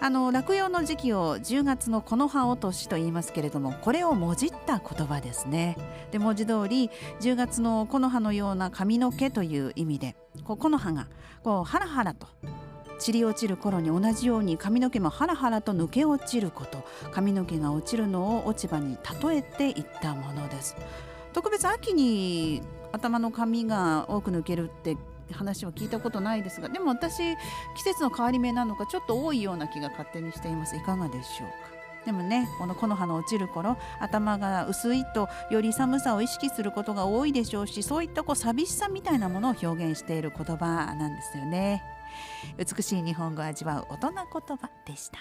[0.00, 5.76] あの落葉の時期を10月のこの葉落としと言いますけれどもこれをもじった言葉ですね。
[6.12, 6.90] で文字通り
[7.20, 11.08] 10月の木の葉のような髪の毛という意味でこう木の葉が
[11.42, 12.28] こうハラハラと
[13.00, 20.76] 散り落ちる頃に同じように髪の毛もハラハラと抜け落ちること髪の毛が落ちるのを落ち葉に例えていったものです。
[21.32, 22.62] 特別秋に
[22.92, 24.96] 頭の髪が多く抜けるって
[25.32, 27.36] 話を聞いたことないですがでも私
[27.76, 30.76] 季節の変わり目なのかちょっと多いような気が勝手にしています。
[30.76, 31.78] いかがでしょうか？
[32.06, 41.82] でもねこの木の葉の落ちる頃頭が薄いとより寒さを意識することが多いでしょうしそういったこう寂しさみたいなものを表現している言葉なんですよね。
[42.56, 45.18] 美しい日本語を味わう大人言葉でした。